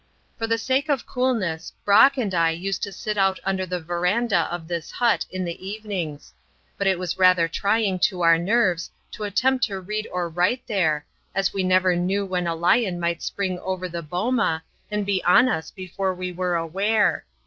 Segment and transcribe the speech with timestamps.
[0.35, 4.47] For the sake of coolness, Brock and I used to sit out under the verandah
[4.51, 6.33] of this hut in the evenings;
[6.75, 11.05] but it was rather trying to our nerves to attempt to read or write there,
[11.35, 15.47] as we never knew when a lion might spring over the boma, and be on
[15.47, 17.23] us before we were aware.